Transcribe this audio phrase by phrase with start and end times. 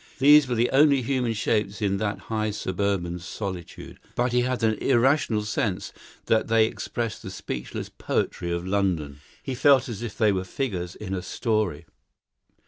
[0.17, 4.79] These were the only human shapes in that high suburban solitude; but he had an
[4.79, 5.93] irrational sense
[6.25, 9.19] that they expressed the speechless poetry of London.
[9.43, 11.85] He felt as if they were figures in a story.